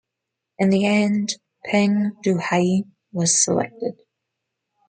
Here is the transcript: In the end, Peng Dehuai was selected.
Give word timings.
In 0.57 0.71
the 0.71 0.87
end, 0.87 1.35
Peng 1.63 2.13
Dehuai 2.25 2.85
was 3.11 3.43
selected. 3.45 3.99